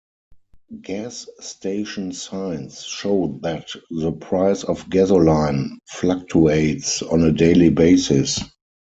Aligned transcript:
Gas 0.81 1.29
station 1.41 2.11
signs 2.11 2.81
show 2.83 3.37
that 3.43 3.67
the 3.91 4.11
price 4.11 4.63
of 4.63 4.89
gasoline 4.89 5.77
fluctuates 5.91 7.03
on 7.03 7.21
a 7.21 7.31
daily 7.31 7.69
basis. 7.69 8.39